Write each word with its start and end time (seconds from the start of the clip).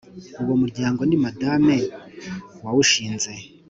uwo 0.41 0.53
muryango 0.61 1.01
ni 1.09 1.17
Madame 1.25 1.75
wawushinze 2.63 3.31